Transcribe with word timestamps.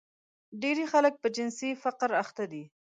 ډېری 0.61 0.85
خلک 0.93 1.13
په 1.21 1.27
جنسي 1.35 1.69
فقر 1.83 2.09
اخته 2.23 2.43
دي. 2.51 2.63